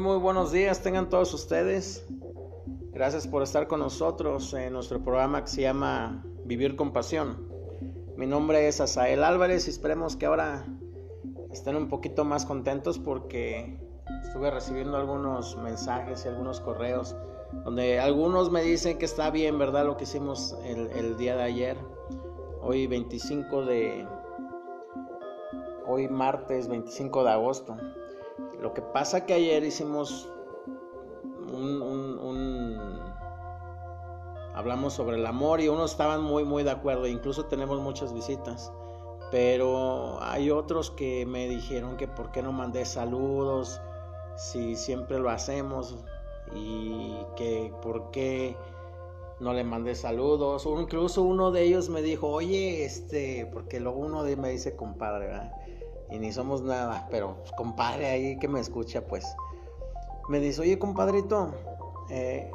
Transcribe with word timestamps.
buenos 0.00 0.52
días 0.52 0.82
tengan 0.82 1.10
todos 1.10 1.34
ustedes. 1.34 2.06
Gracias 2.92 3.26
por 3.26 3.42
estar 3.42 3.66
con 3.68 3.80
nosotros 3.80 4.54
en 4.54 4.72
nuestro 4.72 5.04
programa 5.04 5.42
que 5.42 5.50
se 5.50 5.62
llama 5.62 6.24
Vivir 6.46 6.76
con 6.76 6.92
Pasión. 6.92 7.46
Mi 8.16 8.26
nombre 8.26 8.68
es 8.68 8.80
Asael 8.80 9.22
Álvarez 9.22 9.66
y 9.66 9.70
esperemos 9.70 10.16
que 10.16 10.24
ahora 10.24 10.64
estén 11.50 11.76
un 11.76 11.88
poquito 11.88 12.24
más 12.24 12.46
contentos 12.46 12.98
porque 12.98 13.78
estuve 14.22 14.50
recibiendo 14.50 14.96
algunos 14.96 15.58
mensajes 15.58 16.24
y 16.24 16.28
algunos 16.28 16.60
correos 16.60 17.14
donde 17.64 18.00
algunos 18.00 18.50
me 18.50 18.62
dicen 18.62 18.96
que 18.96 19.04
está 19.04 19.30
bien, 19.30 19.58
¿verdad? 19.58 19.84
Lo 19.84 19.98
que 19.98 20.04
hicimos 20.04 20.56
el, 20.64 20.88
el 20.92 21.18
día 21.18 21.36
de 21.36 21.42
ayer, 21.42 21.76
hoy 22.62 22.86
25 22.86 23.66
de... 23.66 24.06
Hoy 25.86 26.08
martes 26.08 26.68
25 26.68 27.24
de 27.24 27.30
agosto. 27.30 27.76
Lo 28.62 28.72
que 28.74 28.80
pasa 28.80 29.26
que 29.26 29.34
ayer 29.34 29.64
hicimos 29.64 30.28
un, 31.52 33.00
hablamos 34.54 34.92
sobre 34.92 35.16
el 35.16 35.26
amor 35.26 35.60
y 35.60 35.66
unos 35.66 35.90
estaban 35.90 36.22
muy 36.22 36.44
muy 36.44 36.62
de 36.62 36.70
acuerdo, 36.70 37.08
incluso 37.08 37.46
tenemos 37.46 37.80
muchas 37.80 38.14
visitas. 38.14 38.72
Pero 39.32 40.22
hay 40.22 40.50
otros 40.50 40.92
que 40.92 41.26
me 41.26 41.48
dijeron 41.48 41.96
que 41.96 42.06
por 42.06 42.30
qué 42.30 42.40
no 42.42 42.52
mandé 42.52 42.84
saludos 42.84 43.80
si 44.36 44.76
siempre 44.76 45.18
lo 45.18 45.30
hacemos 45.30 45.96
y 46.54 47.16
que 47.34 47.72
por 47.82 48.12
qué 48.12 48.56
no 49.40 49.54
le 49.54 49.64
mandé 49.64 49.96
saludos. 49.96 50.66
Incluso 50.66 51.22
uno 51.22 51.50
de 51.50 51.62
ellos 51.62 51.88
me 51.88 52.00
dijo, 52.00 52.28
oye, 52.28 52.84
este, 52.84 53.48
porque 53.52 53.80
luego 53.80 53.98
uno 53.98 54.22
de 54.22 54.36
me 54.36 54.50
dice 54.50 54.76
compadre, 54.76 55.26
¿verdad? 55.26 55.52
Y 56.12 56.18
ni 56.18 56.32
somos 56.32 56.62
nada, 56.62 57.08
pero 57.10 57.42
compadre 57.56 58.06
ahí 58.06 58.38
que 58.38 58.48
me 58.48 58.60
escucha, 58.60 59.06
pues 59.06 59.24
me 60.28 60.40
dice, 60.40 60.60
oye 60.60 60.78
compadrito, 60.78 61.54
eh, 62.10 62.50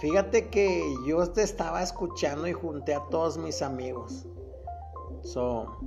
fíjate 0.00 0.48
que 0.48 0.82
yo 1.06 1.30
te 1.30 1.42
estaba 1.42 1.82
escuchando 1.82 2.46
y 2.48 2.52
junté 2.52 2.94
a 2.94 3.04
todos 3.08 3.38
mis 3.38 3.62
amigos. 3.62 4.26
So, 5.22 5.78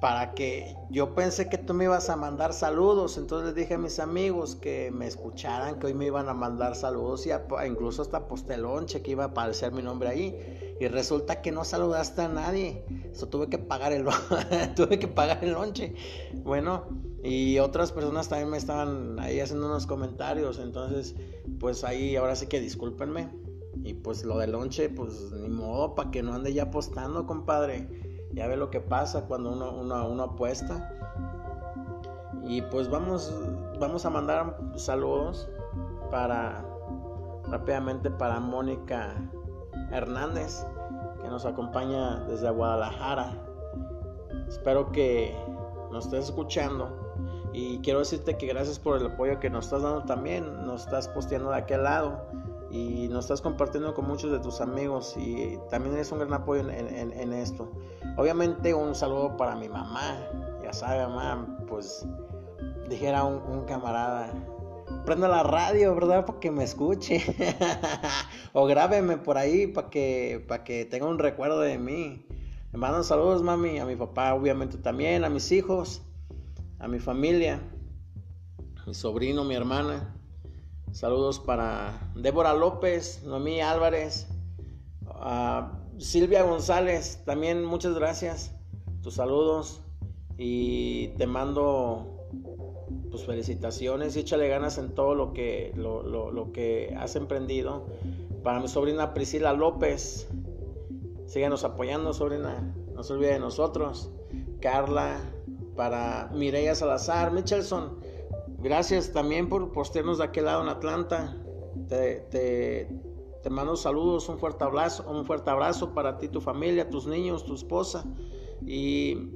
para 0.00 0.32
que 0.34 0.76
yo 0.90 1.14
pensé 1.14 1.48
que 1.48 1.58
tú 1.58 1.74
me 1.74 1.84
ibas 1.84 2.08
a 2.08 2.16
mandar 2.16 2.52
saludos, 2.52 3.18
entonces 3.18 3.54
dije 3.54 3.74
a 3.74 3.78
mis 3.78 3.98
amigos 3.98 4.54
que 4.54 4.90
me 4.92 5.06
escucharan, 5.06 5.78
que 5.78 5.86
hoy 5.86 5.94
me 5.94 6.06
iban 6.06 6.28
a 6.28 6.34
mandar 6.34 6.76
saludos 6.76 7.26
y 7.26 7.30
incluso 7.66 8.02
hasta 8.02 8.28
postelonche 8.28 9.02
que 9.02 9.12
iba 9.12 9.24
a 9.24 9.28
aparecer 9.28 9.72
mi 9.72 9.82
nombre 9.82 10.08
ahí. 10.08 10.67
Y 10.80 10.88
resulta 10.88 11.42
que 11.42 11.50
no 11.50 11.64
saludaste 11.64 12.22
a 12.22 12.28
nadie. 12.28 12.84
Eso 13.10 13.28
tuve 13.28 13.48
que 13.48 13.58
pagar 13.58 13.92
el 13.92 14.04
tuve 14.76 14.98
que 14.98 15.08
pagar 15.08 15.42
el 15.42 15.52
lonche. 15.52 15.94
Bueno, 16.44 16.84
y 17.22 17.58
otras 17.58 17.92
personas 17.92 18.28
también 18.28 18.50
me 18.50 18.56
estaban 18.56 19.18
ahí 19.18 19.40
haciendo 19.40 19.66
unos 19.66 19.86
comentarios, 19.86 20.58
entonces 20.58 21.16
pues 21.58 21.82
ahí 21.82 22.14
ahora 22.16 22.36
sí 22.36 22.46
que 22.46 22.60
discúlpenme. 22.60 23.28
Y 23.84 23.94
pues 23.94 24.24
lo 24.24 24.38
del 24.38 24.52
lonche, 24.52 24.88
pues 24.88 25.32
ni 25.32 25.48
modo, 25.48 25.94
para 25.94 26.10
que 26.10 26.22
no 26.22 26.34
ande 26.34 26.52
ya 26.52 26.64
apostando, 26.64 27.26
compadre 27.26 27.88
ya 28.32 28.46
ve 28.46 28.56
lo 28.56 28.70
que 28.70 28.80
pasa 28.80 29.26
cuando 29.26 29.52
uno, 29.52 29.80
uno, 29.80 30.22
apuesta. 30.22 30.92
Y 32.44 32.62
pues 32.62 32.88
vamos, 32.88 33.34
vamos 33.78 34.04
a 34.06 34.10
mandar 34.10 34.56
saludos 34.76 35.48
para 36.10 36.64
rápidamente 37.44 38.10
para 38.10 38.40
Mónica 38.40 39.16
Hernández, 39.90 40.66
que 41.20 41.28
nos 41.28 41.44
acompaña 41.44 42.24
desde 42.24 42.50
Guadalajara. 42.50 43.32
Espero 44.48 44.90
que 44.92 45.34
nos 45.90 46.06
estés 46.06 46.26
escuchando. 46.26 46.88
Y 47.52 47.78
quiero 47.78 48.00
decirte 48.00 48.36
que 48.36 48.46
gracias 48.46 48.78
por 48.78 49.00
el 49.00 49.06
apoyo 49.06 49.40
que 49.40 49.50
nos 49.50 49.66
estás 49.66 49.82
dando 49.82 50.04
también. 50.04 50.66
Nos 50.66 50.84
estás 50.84 51.08
posteando 51.08 51.50
de 51.50 51.56
aquel 51.56 51.84
lado 51.84 52.26
y 52.70 53.08
nos 53.08 53.24
estás 53.24 53.40
compartiendo 53.40 53.94
con 53.94 54.06
muchos 54.06 54.30
de 54.30 54.38
tus 54.40 54.60
amigos 54.60 55.16
y 55.16 55.58
también 55.70 55.96
es 55.96 56.12
un 56.12 56.18
gran 56.18 56.34
apoyo 56.34 56.68
en, 56.68 57.32
esto. 57.32 57.70
Obviamente 58.16 58.74
un 58.74 58.94
saludo 58.94 59.36
para 59.36 59.56
mi 59.56 59.68
mamá, 59.68 60.18
ya 60.62 60.72
sabe 60.72 61.06
mamá, 61.06 61.46
pues 61.66 62.06
dijera 62.88 63.24
un, 63.24 63.64
camarada, 63.64 64.30
prenda 65.04 65.28
la 65.28 65.42
radio, 65.42 65.94
¿verdad? 65.94 66.26
Para 66.26 66.40
que 66.40 66.50
me 66.50 66.64
escuche. 66.64 67.22
o 68.52 68.66
grábeme 68.66 69.16
por 69.16 69.38
ahí 69.38 69.66
para 69.66 69.90
que, 69.90 70.46
que 70.64 70.84
tenga 70.84 71.06
un 71.06 71.18
recuerdo 71.18 71.60
de 71.60 71.78
mí. 71.78 72.26
Me 72.72 72.78
mandan 72.78 73.04
saludos, 73.04 73.42
mami, 73.42 73.78
a 73.78 73.86
mi 73.86 73.96
papá, 73.96 74.34
obviamente 74.34 74.76
también, 74.76 75.24
a 75.24 75.30
mis 75.30 75.50
hijos, 75.52 76.02
a 76.78 76.86
mi 76.86 76.98
familia, 76.98 77.62
mi 78.86 78.94
sobrino, 78.94 79.44
mi 79.44 79.54
hermana. 79.54 80.14
Saludos 80.92 81.38
para 81.38 82.10
Débora 82.14 82.54
López, 82.54 83.22
Noemí 83.24 83.60
Álvarez, 83.60 84.26
Silvia 85.98 86.42
González, 86.42 87.22
también 87.24 87.64
muchas 87.64 87.94
gracias. 87.94 88.52
Tus 89.02 89.14
saludos 89.14 89.82
y 90.36 91.08
te 91.16 91.26
mando 91.26 92.17
pues 93.10 93.24
felicitaciones 93.24 94.16
y 94.16 94.20
échale 94.20 94.48
ganas 94.48 94.78
en 94.78 94.94
todo 94.94 95.14
lo 95.14 95.32
que, 95.32 95.72
lo, 95.74 96.52
que 96.52 96.94
has 96.98 97.16
emprendido. 97.16 97.86
Para 98.42 98.60
mi 98.60 98.68
sobrina 98.68 99.14
Priscila 99.14 99.52
López, 99.52 100.28
síguenos 101.26 101.64
apoyando, 101.64 102.12
sobrina, 102.12 102.74
no 102.94 103.02
se 103.02 103.12
olvide 103.12 103.32
de 103.32 103.38
nosotros. 103.40 104.10
Carla, 104.60 105.20
para 105.76 106.30
Mireya 106.34 106.74
Salazar, 106.74 107.32
Michelson, 107.32 107.98
Gracias 108.60 109.12
también 109.12 109.48
por 109.48 109.70
postearnos 109.70 110.18
de 110.18 110.24
aquel 110.24 110.46
lado 110.46 110.62
en 110.62 110.68
Atlanta. 110.68 111.36
Te, 111.88 112.88
te, 113.40 113.50
mando 113.50 113.76
saludos, 113.76 114.28
un 114.28 114.38
fuerte 114.38 114.64
abrazo, 114.64 115.08
un 115.08 115.24
fuerte 115.24 115.48
abrazo 115.48 115.94
para 115.94 116.18
ti, 116.18 116.28
tu 116.28 116.40
familia, 116.40 116.90
tus 116.90 117.06
niños, 117.06 117.44
tu 117.44 117.54
esposa. 117.54 118.04
Y 118.66 119.30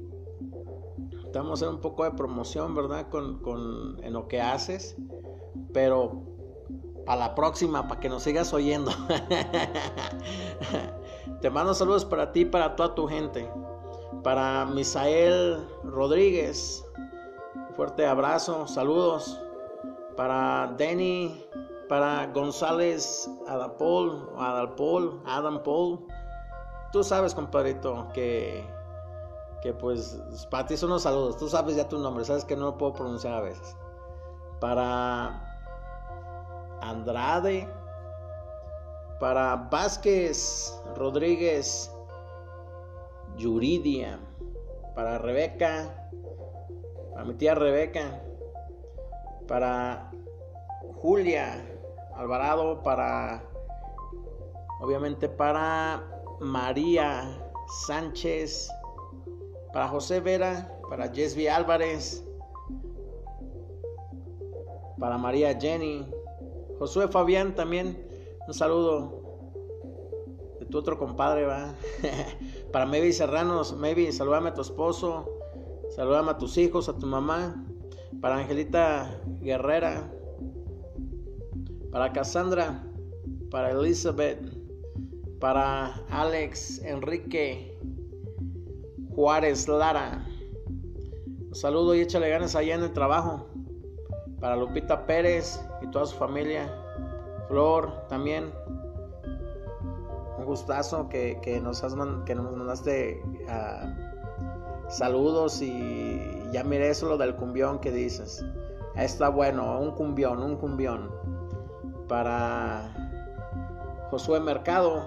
te 1.33 1.39
hacer 1.39 1.67
un 1.67 1.81
poco 1.81 2.05
de 2.05 2.11
promoción, 2.11 2.73
¿verdad? 2.73 3.09
Con, 3.09 3.39
con, 3.39 4.01
en 4.01 4.13
lo 4.13 4.29
que 4.29 4.41
haces. 4.41 4.95
Pero 5.73 6.23
para 7.05 7.19
la 7.19 7.35
próxima, 7.35 7.89
para 7.89 7.99
que 7.99 8.07
nos 8.07 8.23
sigas 8.23 8.53
oyendo. 8.53 8.91
te 11.41 11.49
mando 11.49 11.73
saludos 11.73 12.05
para 12.05 12.31
ti 12.31 12.45
para 12.45 12.77
toda 12.77 12.95
tu 12.95 13.07
gente. 13.07 13.51
Para 14.23 14.65
Misael 14.65 15.67
Rodríguez, 15.83 16.85
Fuerte 17.75 18.05
abrazo, 18.05 18.67
saludos 18.67 19.41
para 20.15 20.75
Denny, 20.77 21.43
para 21.89 22.27
González 22.27 23.27
Adapol, 23.47 24.29
Adalpol, 24.37 25.19
Adam 25.25 25.63
Paul. 25.63 26.05
Tú 26.91 27.03
sabes, 27.03 27.33
compadrito, 27.33 28.07
que, 28.13 28.63
que 29.63 29.73
pues 29.73 30.19
para 30.51 30.67
ti 30.67 30.77
son 30.77 30.91
los 30.91 31.01
saludos. 31.01 31.37
Tú 31.37 31.49
sabes 31.49 31.75
ya 31.75 31.87
tu 31.87 31.97
nombre, 31.97 32.23
sabes 32.25 32.45
que 32.45 32.55
no 32.55 32.65
lo 32.65 32.77
puedo 32.77 32.93
pronunciar 32.93 33.33
a 33.33 33.41
veces. 33.41 33.75
Para 34.59 35.41
Andrade, 36.81 37.67
para 39.19 39.55
Vázquez 39.55 40.79
Rodríguez 40.95 41.91
Yuridia, 43.37 44.19
para 44.93 45.17
Rebeca 45.17 46.03
para 47.13 47.25
mi 47.25 47.35
tía 47.35 47.53
Rebeca, 47.53 48.21
para 49.47 50.11
Julia 50.95 51.63
Alvarado, 52.15 52.81
para 52.81 53.43
obviamente 54.81 55.29
para 55.29 56.03
María 56.39 57.39
Sánchez, 57.85 58.69
para 59.73 59.89
José 59.89 60.21
Vera, 60.21 60.71
para 60.89 61.09
Jesby 61.09 61.47
Álvarez, 61.47 62.23
para 64.99 65.17
María 65.17 65.59
Jenny, 65.59 66.07
Josué 66.79 67.09
Fabián 67.09 67.55
también, 67.55 68.07
un 68.47 68.53
saludo 68.53 69.21
de 70.59 70.65
tu 70.67 70.77
otro 70.77 70.97
compadre, 70.97 71.45
va. 71.45 71.73
para 72.71 72.85
Maybe 72.85 73.11
Serranos, 73.11 73.75
Maybe, 73.75 74.11
saludame 74.11 74.49
a 74.49 74.53
tu 74.53 74.61
esposo, 74.61 75.25
Saludame 75.95 76.31
a 76.31 76.37
tus 76.39 76.57
hijos, 76.57 76.89
a 76.89 76.97
tu 76.97 77.05
mamá. 77.05 77.63
Para 78.19 78.37
Angelita 78.37 79.21
Guerrera. 79.41 80.11
Para 81.91 82.11
Cassandra. 82.11 82.83
Para 83.51 83.71
Elizabeth. 83.71 84.39
Para 85.39 85.93
Alex 86.09 86.81
Enrique 86.83 87.77
Juárez 89.15 89.67
Lara. 89.67 90.25
Un 91.47 91.55
saludo 91.55 91.95
y 91.95 92.01
échale 92.01 92.29
ganas 92.29 92.55
allá 92.55 92.75
en 92.75 92.83
el 92.83 92.93
trabajo. 92.93 93.47
Para 94.39 94.55
Lupita 94.55 95.05
Pérez 95.05 95.59
y 95.81 95.87
toda 95.87 96.05
su 96.05 96.17
familia. 96.17 96.73
Flor 97.47 98.07
también. 98.09 98.51
Un 100.37 100.45
gustazo 100.45 101.07
que, 101.09 101.59
nos, 101.63 101.83
has, 101.83 101.95
nos 101.95 102.57
mandaste 102.57 103.21
a 103.47 104.13
Saludos 104.93 105.59
y 105.61 106.21
ya 106.51 106.63
miré 106.63 106.89
eso 106.89 107.07
lo 107.07 107.17
del 107.17 107.35
cumbión 107.35 107.79
que 107.79 107.91
dices. 107.91 108.45
Está 108.95 109.29
bueno, 109.29 109.79
un 109.79 109.91
cumbión, 109.91 110.43
un 110.43 110.57
cumbión. 110.57 111.09
Para 112.07 112.93
Josué 114.11 114.39
Mercado, 114.39 115.03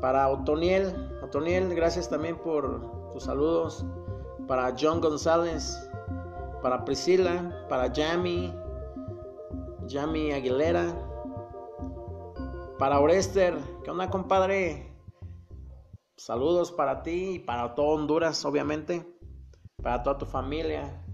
para 0.00 0.28
Otoniel, 0.30 1.13
Otoniel, 1.34 1.74
gracias 1.74 2.08
también 2.08 2.38
por 2.38 3.10
tus 3.10 3.24
saludos. 3.24 3.84
Para 4.46 4.72
John 4.80 5.00
González, 5.00 5.90
para 6.62 6.84
Priscila, 6.84 7.66
para 7.68 7.92
Yami, 7.92 8.54
Yami 9.88 10.30
Aguilera, 10.30 10.94
para 12.78 13.00
Orester, 13.00 13.58
¿qué 13.82 13.90
onda 13.90 14.08
compadre? 14.10 14.94
Saludos 16.16 16.70
para 16.70 17.02
ti 17.02 17.32
y 17.32 17.38
para 17.40 17.74
todo 17.74 17.96
Honduras, 17.96 18.44
obviamente, 18.44 19.04
para 19.82 20.04
toda 20.04 20.18
tu 20.18 20.26
familia, 20.26 21.04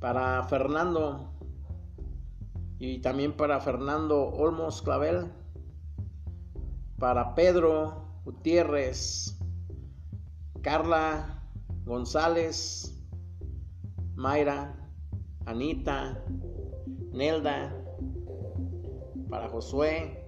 para 0.00 0.42
Fernando. 0.44 1.34
Y 2.78 3.02
también 3.02 3.36
para 3.36 3.60
Fernando 3.60 4.24
Olmos 4.24 4.80
Clavel, 4.80 5.30
para 6.98 7.34
Pedro 7.34 8.05
Gutiérrez, 8.26 9.38
Carla 10.60 11.44
González, 11.84 12.92
Mayra, 14.16 14.74
Anita, 15.44 16.24
Nelda, 17.12 17.72
para 19.30 19.48
Josué, 19.48 20.26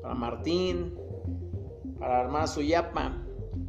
para 0.00 0.14
Martín, 0.14 0.96
para 1.98 2.18
la 2.18 2.24
hermana 2.26 2.46
Suyapa, 2.46 3.20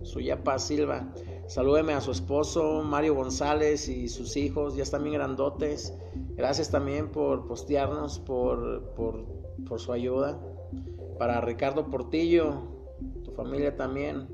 Suyapa 0.03 0.59
Silva. 0.59 1.11
Salúdeme 1.47 1.93
a 1.93 2.01
su 2.01 2.11
esposo 2.11 2.83
Mario 2.83 3.15
González 3.15 3.89
y 3.89 4.09
sus 4.09 4.37
hijos, 4.37 4.75
ya 4.75 4.83
están 4.83 5.01
bien 5.01 5.15
grandotes. 5.15 5.91
Gracias 6.35 6.69
también 6.69 7.11
por 7.11 7.47
postearnos, 7.47 8.19
por, 8.19 8.93
por, 8.93 9.25
por 9.67 9.79
su 9.79 9.91
ayuda. 9.91 10.39
Para 11.19 11.41
Ricardo 11.41 11.89
Portillo, 11.91 12.63
tu 13.25 13.31
familia 13.33 13.75
también. 13.75 14.29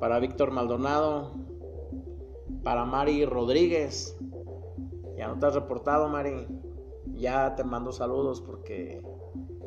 Para 0.00 0.18
Víctor 0.18 0.50
Maldonado. 0.50 1.30
Para 2.64 2.84
Mari 2.84 3.24
Rodríguez. 3.24 4.18
Ya 5.16 5.28
no 5.28 5.38
te 5.38 5.46
has 5.46 5.54
reportado, 5.54 6.08
Mari. 6.08 6.48
Ya 7.14 7.54
te 7.54 7.62
mando 7.62 7.92
saludos 7.92 8.40
porque 8.40 9.00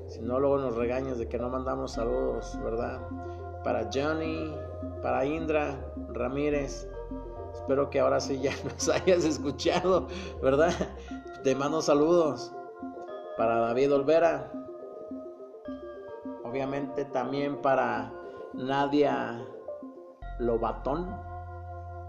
si 0.07 0.21
no, 0.21 0.37
luego 0.37 0.57
nos 0.57 0.75
regañas 0.75 1.17
de 1.17 1.29
que 1.29 1.39
no 1.39 1.49
mandamos 1.49 1.93
saludos, 1.93 2.59
¿verdad? 2.61 3.07
Para 3.63 3.89
Johnny, 3.93 4.53
para 5.01 5.25
Indra 5.25 5.93
Ramírez. 6.09 6.89
Espero 7.53 7.89
que 7.89 8.01
ahora 8.01 8.19
sí 8.19 8.39
ya 8.41 8.51
nos 8.65 8.89
hayas 8.89 9.23
escuchado, 9.23 10.07
¿verdad? 10.41 10.73
Te 11.43 11.55
mando 11.55 11.81
saludos. 11.81 12.51
Para 13.37 13.59
David 13.59 13.93
Olvera. 13.93 14.51
Obviamente 16.53 17.03
también 17.05 17.63
para 17.63 18.13
Nadia 18.53 19.43
Lobatón. 20.37 21.19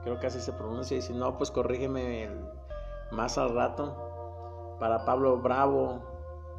Creo 0.02 0.20
que 0.20 0.26
así 0.26 0.38
se 0.38 0.52
pronuncia. 0.52 0.98
Y 0.98 1.00
si 1.00 1.14
no, 1.14 1.38
pues 1.38 1.50
corrígeme 1.50 2.28
más 3.10 3.38
al 3.38 3.54
rato. 3.54 4.76
Para 4.78 5.06
Pablo 5.06 5.38
Bravo, 5.38 6.02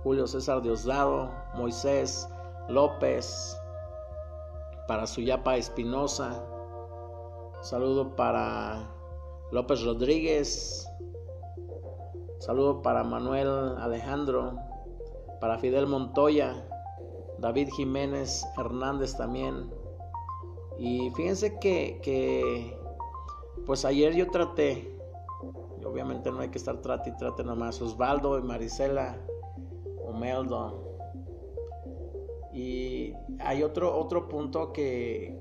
Julio 0.02 0.26
César 0.26 0.64
Diosdado, 0.64 1.30
Moisés 1.54 2.28
López, 2.70 3.56
para 4.88 5.06
Suyapa 5.06 5.56
Espinosa, 5.56 6.44
saludo 7.62 8.16
para 8.16 8.90
López 9.52 9.84
Rodríguez, 9.84 10.90
saludo 12.40 12.82
para 12.82 13.04
Manuel 13.04 13.78
Alejandro, 13.78 14.56
para 15.40 15.60
Fidel 15.60 15.86
Montoya, 15.86 16.68
David 17.46 17.70
Jiménez 17.76 18.44
Hernández 18.58 19.16
también. 19.16 19.70
Y 20.80 21.12
fíjense 21.12 21.60
que, 21.60 22.00
que 22.02 22.76
pues 23.68 23.86
ayer 23.86 24.16
yo 24.16 24.32
traté, 24.32 24.98
obviamente 25.86 26.32
no 26.32 26.40
hay 26.40 26.50
que 26.50 26.58
estar 26.58 26.82
trate 26.82 27.12
y 27.12 27.18
trate 27.18 27.44
nomás, 27.44 27.80
Osvaldo 27.84 28.40
y 28.40 28.42
Marisela 28.42 29.22
Omeldo. 30.08 30.98
Y 32.52 33.14
hay 33.38 33.62
otro, 33.62 33.96
otro 33.96 34.28
punto 34.28 34.74
que 34.74 35.40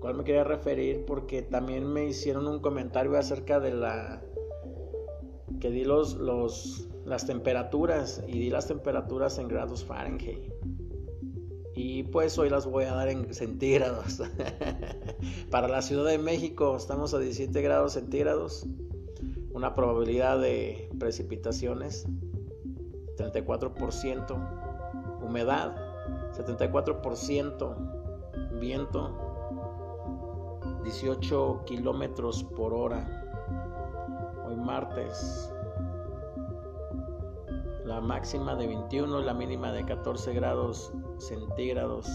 cual 0.00 0.14
me 0.14 0.22
quería 0.22 0.44
referir 0.44 1.06
porque 1.06 1.42
también 1.42 1.92
me 1.92 2.04
hicieron 2.04 2.46
un 2.46 2.60
comentario 2.60 3.18
acerca 3.18 3.58
de 3.58 3.74
la 3.74 4.22
que 5.58 5.70
di 5.70 5.82
los, 5.82 6.14
los 6.14 6.88
las 7.04 7.26
temperaturas 7.26 8.22
y 8.28 8.38
di 8.38 8.50
las 8.50 8.68
temperaturas 8.68 9.38
en 9.38 9.48
grados 9.48 9.84
Fahrenheit. 9.84 10.52
Y 11.74 12.04
pues 12.04 12.38
hoy 12.38 12.48
las 12.50 12.66
voy 12.66 12.84
a 12.84 12.94
dar 12.94 13.08
en 13.08 13.32
centígrados. 13.32 14.22
Para 15.50 15.68
la 15.68 15.82
Ciudad 15.82 16.10
de 16.10 16.18
México 16.18 16.76
estamos 16.76 17.14
a 17.14 17.18
17 17.18 17.62
grados 17.62 17.92
centígrados. 17.92 18.66
Una 19.52 19.74
probabilidad 19.74 20.40
de 20.40 20.90
precipitaciones 20.98 22.06
34%. 23.16 25.22
Humedad 25.22 25.76
74%. 26.32 28.60
Viento 28.60 29.30
18 30.84 31.62
kilómetros 31.66 32.44
por 32.44 32.74
hora. 32.74 33.06
Hoy 34.46 34.56
martes 34.56 35.52
la 37.84 38.00
máxima 38.00 38.54
de 38.54 38.68
21 38.68 39.20
y 39.20 39.24
la 39.24 39.34
mínima 39.34 39.72
de 39.72 39.84
14 39.84 40.32
grados 40.32 40.92
centígrados. 41.20 42.08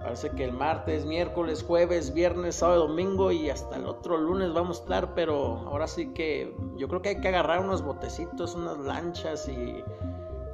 Parece 0.00 0.30
que 0.30 0.44
el 0.44 0.52
martes, 0.52 1.04
miércoles, 1.04 1.64
jueves, 1.64 2.14
viernes, 2.14 2.54
sábado, 2.54 2.86
domingo 2.86 3.32
y 3.32 3.50
hasta 3.50 3.74
el 3.74 3.86
otro 3.86 4.16
lunes 4.16 4.52
vamos 4.52 4.78
a 4.78 4.82
estar, 4.82 5.14
pero 5.14 5.56
ahora 5.66 5.88
sí 5.88 6.12
que 6.12 6.56
yo 6.76 6.86
creo 6.86 7.02
que 7.02 7.08
hay 7.08 7.20
que 7.20 7.26
agarrar 7.26 7.58
unos 7.58 7.82
botecitos, 7.82 8.54
unas 8.54 8.78
lanchas 8.78 9.48
y, 9.48 9.82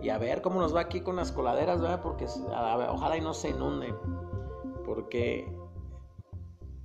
y 0.00 0.08
a 0.08 0.16
ver 0.16 0.40
cómo 0.40 0.58
nos 0.58 0.74
va 0.74 0.80
aquí 0.80 1.02
con 1.02 1.16
las 1.16 1.32
coladeras, 1.32 1.82
¿verdad? 1.82 2.00
Porque 2.00 2.26
ojalá 2.88 3.16
y 3.18 3.20
no 3.20 3.34
se 3.34 3.50
inunde. 3.50 3.94
Porque 4.86 5.54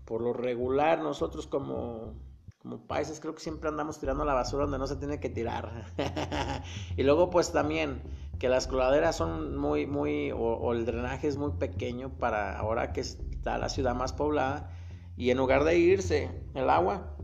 por 0.03 0.21
lo 0.21 0.33
regular 0.33 0.99
nosotros 0.99 1.47
como, 1.47 2.13
como 2.61 2.79
países 2.85 3.19
creo 3.19 3.33
que 3.33 3.41
siempre 3.41 3.69
andamos 3.69 3.99
tirando 3.99 4.23
la 4.23 4.33
basura 4.33 4.63
donde 4.63 4.77
no 4.77 4.87
se 4.87 4.95
tiene 4.95 5.19
que 5.19 5.29
tirar. 5.29 5.85
y 6.97 7.03
luego 7.03 7.29
pues 7.29 7.51
también 7.51 8.01
que 8.39 8.49
las 8.49 8.67
coladeras 8.67 9.15
son 9.15 9.57
muy, 9.57 9.85
muy, 9.85 10.31
o, 10.31 10.71
el 10.73 10.85
drenaje 10.85 11.27
es 11.27 11.37
muy 11.37 11.51
pequeño 11.53 12.09
para 12.17 12.57
ahora 12.57 12.93
que 12.93 13.01
está 13.01 13.57
la 13.57 13.69
ciudad 13.69 13.95
más 13.95 14.13
poblada 14.13 14.69
y 15.15 15.31
en 15.31 15.37
lugar 15.37 15.63
de 15.63 15.77
irse 15.77 16.29
el 16.53 16.69
agua, 16.69 17.15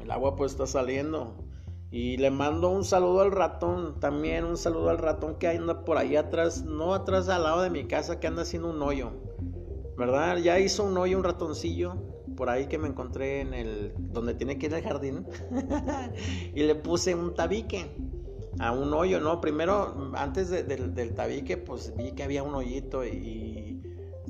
el 0.00 0.10
agua 0.10 0.36
pues 0.36 0.52
está 0.52 0.66
saliendo. 0.66 1.44
Y 1.90 2.18
le 2.18 2.30
mando 2.30 2.68
un 2.68 2.84
saludo 2.84 3.22
al 3.22 3.32
ratón, 3.32 3.98
también 3.98 4.44
un 4.44 4.58
saludo 4.58 4.90
al 4.90 4.98
ratón 4.98 5.36
que 5.36 5.48
anda 5.48 5.86
por 5.86 5.96
ahí 5.96 6.16
atrás, 6.16 6.62
no 6.62 6.92
atrás 6.92 7.30
al 7.30 7.44
lado 7.44 7.62
de 7.62 7.70
mi 7.70 7.84
casa, 7.84 8.20
que 8.20 8.26
anda 8.26 8.42
haciendo 8.42 8.68
un 8.68 8.82
hoyo. 8.82 9.12
¿Verdad? 9.96 10.36
Ya 10.36 10.58
hizo 10.58 10.84
un 10.84 10.98
hoyo 10.98 11.16
un 11.16 11.24
ratoncillo 11.24 11.96
por 12.36 12.50
ahí 12.50 12.66
que 12.68 12.78
me 12.78 12.86
encontré 12.86 13.40
en 13.40 13.52
el 13.52 13.92
donde 13.98 14.32
tiene 14.32 14.58
que 14.58 14.66
ir 14.66 14.74
el 14.74 14.82
jardín 14.82 15.26
y 16.54 16.62
le 16.62 16.76
puse 16.76 17.16
un 17.16 17.34
tabique 17.34 17.90
a 18.60 18.72
un 18.72 18.92
hoyo, 18.92 19.20
¿no? 19.20 19.40
Primero, 19.40 20.12
antes 20.14 20.50
del 20.50 21.14
tabique, 21.14 21.56
pues 21.56 21.94
vi 21.96 22.12
que 22.12 22.24
había 22.24 22.42
un 22.42 22.54
hoyito 22.54 23.04
y, 23.04 23.82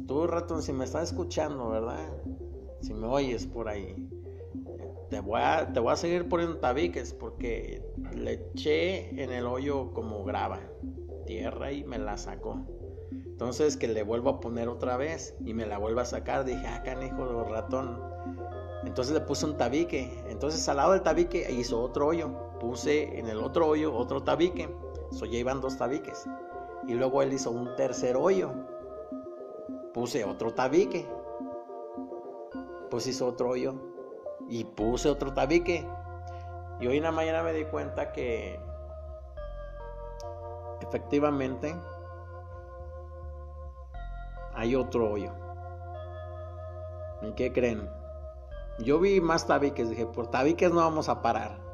tú, 0.07 0.27
ratón, 0.27 0.63
si 0.63 0.73
me 0.73 0.85
estás 0.85 1.11
escuchando, 1.11 1.71
¿verdad? 1.71 2.09
Si 2.83 2.95
me 2.95 3.07
oyes 3.07 3.47
por 3.47 3.69
ahí, 3.69 4.09
te 5.11 5.21
voy 5.21 5.41
a, 5.43 5.73
te 5.73 5.81
voy 5.81 5.93
a 5.93 5.97
seguir 5.97 6.29
poniendo 6.29 6.59
tabiques 6.59 7.15
porque 7.15 7.83
le 8.15 8.35
eché 8.35 9.23
en 9.23 9.33
el 9.33 9.47
hoyo 9.47 9.93
como 9.93 10.25
grava, 10.25 10.61
tierra 11.27 11.73
y 11.73 11.85
me 11.85 11.99
la 11.99 12.19
sacó. 12.19 12.67
Entonces 13.11 13.77
que 13.77 13.89
le 13.89 14.03
vuelvo 14.03 14.31
a 14.31 14.41
poner 14.41 14.69
otra 14.69 14.97
vez 14.97 15.37
y 15.45 15.55
me 15.55 15.65
la 15.65 15.79
vuelvo 15.79 16.01
a 16.01 16.05
sacar. 16.05 16.45
Dije, 16.45 16.67
ah, 16.67 16.83
canijo 16.83 17.45
ratón. 17.45 18.01
Entonces 18.85 19.15
le 19.15 19.21
puse 19.21 19.47
un 19.47 19.57
tabique. 19.57 20.25
Entonces 20.29 20.69
al 20.69 20.79
lado 20.79 20.93
del 20.93 21.03
tabique 21.03 21.47
hizo 21.53 21.81
otro 21.81 22.09
hoyo 22.09 22.48
puse 22.59 23.19
en 23.19 23.29
el 23.29 23.39
otro 23.39 23.69
hoyo 23.69 23.95
otro 23.95 24.23
tabique. 24.23 24.69
So 25.11 25.25
ya 25.25 25.39
iban 25.39 25.61
dos 25.61 25.79
tabiques. 25.79 26.27
Y 26.87 26.95
luego 26.95 27.23
él 27.23 27.33
hizo 27.33 27.51
un 27.51 27.75
tercer 27.77 28.17
hoyo. 28.17 28.53
Puse 29.93 30.25
otro 30.25 30.53
tabique. 30.53 31.07
Pues 32.91 33.07
hizo 33.07 33.27
otro 33.27 33.51
hoyo. 33.51 33.75
Y 34.49 34.65
puse 34.65 35.09
otro 35.09 35.33
tabique. 35.33 35.87
Y 36.81 36.87
hoy 36.87 36.99
en 36.99 37.03
la 37.03 37.13
mañana 37.13 37.43
me 37.43 37.53
di 37.53 37.65
cuenta 37.65 38.13
que 38.13 38.61
efectivamente 40.81 41.75
hay 44.55 44.75
otro 44.75 45.13
hoyo. 45.13 45.33
¿Y 47.23 47.33
qué 47.33 47.53
creen? 47.53 47.89
Yo 48.79 49.01
vi 49.01 49.21
más 49.21 49.47
tabiques, 49.47 49.91
dije, 49.91 50.07
por 50.07 50.29
tabiques 50.29 50.71
no 50.71 50.77
vamos 50.77 51.09
a 51.09 51.21
parar. 51.21 51.68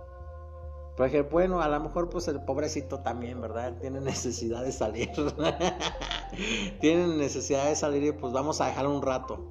Dije, 0.97 1.23
bueno, 1.23 1.61
a 1.61 1.69
lo 1.69 1.81
mejor 1.81 2.09
pues 2.09 2.29
el 2.29 2.41
pobrecito 2.43 3.01
también, 3.01 3.41
¿verdad? 3.41 3.77
Tiene 3.81 4.01
necesidad 4.01 4.63
de 4.63 4.71
salir. 4.71 5.11
Tiene 6.81 7.09
necesidad 7.17 7.67
de 7.67 7.75
salir 7.75 8.05
y 8.05 8.13
pues 8.13 8.33
vamos 8.33 8.61
a 8.61 8.67
dejar 8.67 8.87
un 8.87 9.03
rato. 9.03 9.51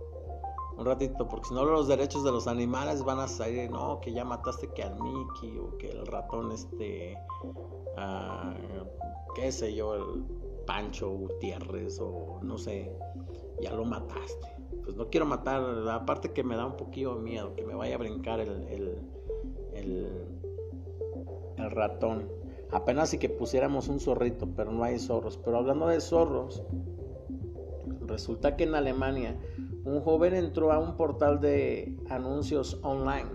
Un 0.77 0.85
ratito, 0.85 1.27
porque 1.27 1.49
si 1.49 1.53
no 1.53 1.65
los 1.65 1.87
derechos 1.87 2.23
de 2.23 2.31
los 2.31 2.47
animales 2.47 3.03
van 3.03 3.19
a 3.19 3.27
salir, 3.27 3.69
no, 3.69 3.99
que 3.99 4.13
ya 4.13 4.23
mataste 4.23 4.69
que 4.69 4.83
al 4.83 4.95
Mickey 4.99 5.57
o 5.59 5.77
que 5.77 5.91
el 5.91 6.07
ratón 6.07 6.51
este, 6.51 7.15
ah, 7.97 8.53
qué 9.35 9.51
sé 9.51 9.75
yo, 9.75 9.95
el 9.95 10.23
Pancho 10.65 11.11
Gutiérrez 11.11 11.99
o 11.99 12.39
no 12.41 12.57
sé, 12.57 12.97
ya 13.61 13.73
lo 13.73 13.83
mataste. 13.83 14.47
Pues 14.83 14.95
no 14.95 15.09
quiero 15.09 15.25
matar, 15.25 15.61
aparte 15.89 16.31
que 16.31 16.43
me 16.43 16.55
da 16.55 16.65
un 16.65 16.77
poquito 16.77 17.15
de 17.15 17.21
miedo, 17.21 17.53
que 17.55 17.65
me 17.65 17.75
vaya 17.75 17.95
a 17.95 17.99
brincar 17.99 18.39
el 18.39 19.03
ratón. 21.73 22.29
Apenas 22.71 23.09
si 23.09 23.17
que 23.17 23.29
pusiéramos 23.29 23.87
un 23.87 23.99
zorrito, 23.99 24.47
pero 24.55 24.71
no 24.71 24.83
hay 24.83 24.99
zorros. 24.99 25.37
Pero 25.37 25.57
hablando 25.57 25.87
de 25.87 26.01
zorros, 26.01 26.63
resulta 28.07 28.55
que 28.55 28.63
en 28.63 28.75
Alemania 28.75 29.37
un 29.85 30.01
joven 30.01 30.33
entró 30.33 30.71
a 30.71 30.79
un 30.79 30.95
portal 30.95 31.41
de 31.41 31.97
anuncios 32.09 32.79
online 32.83 33.29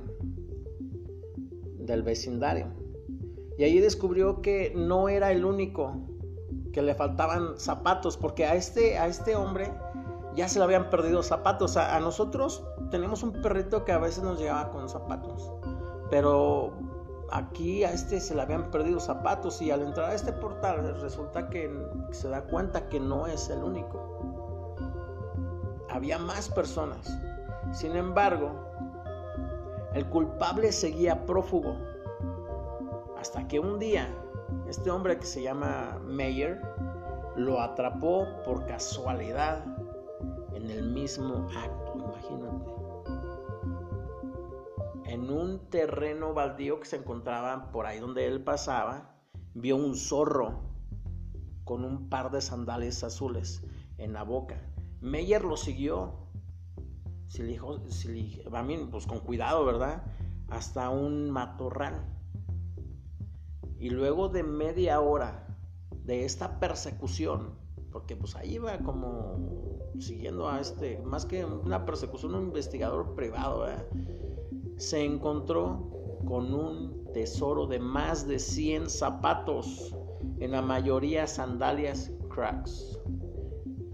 del 1.79 2.03
vecindario 2.03 2.67
y 3.59 3.65
allí 3.65 3.81
descubrió 3.81 4.41
que 4.41 4.73
no 4.75 5.09
era 5.09 5.33
el 5.33 5.45
único 5.45 5.97
que 6.73 6.83
le 6.83 6.95
faltaban 6.95 7.59
zapatos 7.59 8.17
porque 8.17 8.47
a 8.47 8.55
este 8.55 8.99
a 8.99 9.07
este 9.09 9.37
hombre 9.37 9.73
ya 10.37 10.49
se 10.49 10.59
le 10.59 10.65
habían 10.65 10.91
perdido 10.91 11.23
zapatos 11.23 11.77
a, 11.77 11.97
a 11.97 12.01
nosotros 12.01 12.65
tenemos 12.91 13.23
un 13.23 13.33
perrito 13.33 13.85
que 13.85 13.93
a 13.93 13.99
veces 13.99 14.23
nos 14.23 14.39
llegaba 14.39 14.71
con 14.71 14.89
zapatos 14.89 15.53
pero 16.11 16.73
aquí 17.31 17.85
a 17.85 17.93
este 17.93 18.21
se 18.21 18.35
le 18.35 18.43
habían 18.43 18.71
perdido 18.71 19.01
zapatos 19.01 19.61
y 19.63 19.71
al 19.71 19.83
entrar 19.83 20.11
a 20.11 20.15
este 20.15 20.33
portal 20.33 21.01
resulta 21.01 21.49
que 21.49 21.71
se 22.11 22.29
da 22.29 22.43
cuenta 22.43 22.89
que 22.89 23.01
no 23.01 23.27
es 23.27 23.51
el 23.51 23.63
único. 23.63 24.67
Había 25.91 26.19
más 26.19 26.49
personas. 26.49 27.19
Sin 27.73 27.97
embargo, 27.97 28.51
el 29.95 30.07
culpable 30.07 30.73
seguía 30.73 31.27
prófugo. 31.27 31.77
Hasta 33.19 33.47
que 33.49 33.59
un 33.59 33.79
día, 33.79 34.09
este 34.69 34.91
hombre 34.91 35.19
que 35.19 35.27
se 35.27 35.43
llama 35.43 35.99
Meyer 36.05 36.61
lo 37.37 37.61
atrapó 37.61 38.27
por 38.45 38.67
casualidad 38.67 39.65
en 40.53 40.71
el 40.71 40.83
mismo 40.83 41.47
acto, 41.57 41.88
en 45.19 45.31
un 45.31 45.69
terreno 45.69 46.33
baldío 46.33 46.79
que 46.79 46.87
se 46.87 46.97
encontraba 46.97 47.73
por 47.73 47.87
ahí 47.87 47.99
donde 47.99 48.27
él 48.27 48.43
pasaba, 48.45 49.17
vio 49.55 49.77
un 49.77 49.97
zorro 49.97 50.61
con 51.65 51.85
un 51.85 52.09
par 52.09 52.31
de 52.31 52.41
sandalias 52.41 53.03
azules 53.03 53.63
en 53.99 54.13
la 54.13 54.23
boca. 54.23 54.63
Meyer 55.01 55.45
lo 55.45 55.57
siguió, 55.57 56.29
si 57.27 57.43
le 57.43 57.49
dijo, 57.49 57.79
si 57.89 58.41
pues 58.91 59.07
con 59.07 59.21
cuidado, 59.21 59.65
¿verdad? 59.65 60.05
Hasta 60.49 60.89
un 60.89 61.31
matorral. 61.31 62.07
Y 63.79 63.91
luego 63.91 64.29
de 64.29 64.45
media 64.45 65.01
hora 65.01 65.47
de 66.05 66.25
esta 66.25 66.61
persecución, 66.61 67.59
porque 67.91 68.17
pues 68.17 68.37
ahí 68.37 68.55
iba 68.55 68.79
como 68.79 69.91
siguiendo 69.99 70.49
a 70.49 70.61
este, 70.61 70.99
más 71.03 71.27
que 71.27 71.45
una 71.45 71.85
persecución, 71.85 72.35
un 72.35 72.45
investigador 72.45 73.15
privado, 73.15 73.61
¿verdad? 73.61 73.85
Se 74.79 75.05
encontró 75.05 75.91
con 76.25 76.55
un 76.55 77.05
tesoro 77.13 77.67
de 77.67 77.81
más 77.81 78.27
de 78.27 78.39
100 78.39 78.89
zapatos, 78.89 79.95
en 80.39 80.53
la 80.53 80.63
mayoría 80.63 81.27
sandalias 81.27 82.13
cracks, 82.29 82.99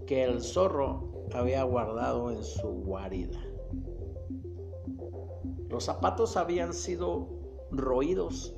que 0.05 0.23
el 0.23 0.41
zorro 0.41 1.25
había 1.33 1.63
guardado 1.63 2.29
en 2.29 2.43
su 2.43 2.67
guarida. 2.67 3.39
Los 5.69 5.85
zapatos 5.85 6.37
habían 6.37 6.73
sido 6.73 7.29
roídos, 7.71 8.55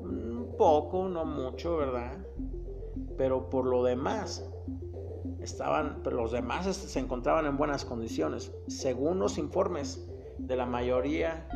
un 0.00 0.54
poco, 0.56 1.08
no 1.08 1.24
mucho, 1.24 1.76
¿verdad? 1.76 2.24
Pero 3.18 3.50
por 3.50 3.66
lo 3.66 3.82
demás, 3.82 4.48
estaban, 5.40 6.00
pero 6.04 6.16
los 6.16 6.30
demás 6.30 6.66
se 6.74 6.98
encontraban 7.00 7.46
en 7.46 7.56
buenas 7.56 7.84
condiciones. 7.84 8.52
Según 8.68 9.18
los 9.18 9.38
informes, 9.38 10.08
de 10.38 10.56
la 10.56 10.66
mayoría 10.66 11.46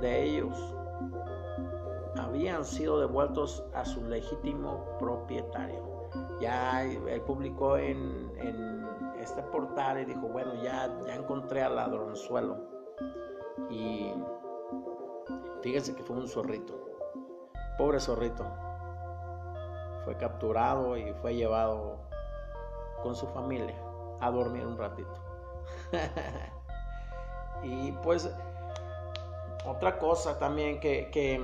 de 0.00 0.22
ellos 0.24 0.74
habían 2.18 2.64
sido 2.64 3.00
devueltos 3.00 3.64
a 3.74 3.84
su 3.84 4.04
legítimo 4.04 4.84
propietario. 4.98 6.08
Ya 6.40 6.84
él 6.84 7.20
publicó 7.22 7.76
en, 7.76 8.30
este 9.20 9.42
portal 9.42 10.00
y 10.00 10.06
dijo, 10.06 10.28
bueno, 10.28 10.54
ya, 10.62 10.88
ya 11.06 11.14
encontré 11.14 11.62
al 11.62 11.76
ladronzuelo. 11.76 12.56
Y 13.68 14.12
fíjense 15.62 15.94
que 15.94 16.02
fue 16.02 16.16
un 16.16 16.26
zorrito. 16.26 16.74
Pobre 17.76 18.00
zorrito. 18.00 18.44
Fue 20.04 20.16
capturado 20.16 20.96
y 20.96 21.12
fue 21.20 21.34
llevado 21.34 21.98
con 23.02 23.14
su 23.14 23.26
familia 23.28 23.76
a 24.20 24.30
dormir 24.30 24.66
un 24.66 24.78
ratito. 24.78 25.14
Y 27.62 27.92
pues 28.02 28.30
otra 29.66 29.98
cosa 29.98 30.38
también 30.38 30.80
que, 30.80 31.40